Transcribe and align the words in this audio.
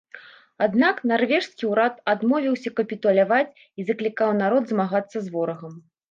Аднак 0.65 1.01
нарвежскі 1.09 1.67
ўрад 1.71 1.99
адмовіўся 2.13 2.69
капітуляваць 2.79 3.53
і 3.83 3.85
заклікаў 3.89 4.33
народ 4.39 4.63
змагацца 4.71 5.17
з 5.27 5.35
ворагам. 5.35 5.77